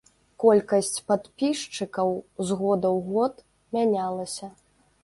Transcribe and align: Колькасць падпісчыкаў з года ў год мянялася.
Колькасць 0.43 1.03
падпісчыкаў 1.09 2.09
з 2.49 2.61
года 2.63 2.87
ў 2.97 2.99
год 3.13 3.33
мянялася. 3.79 4.53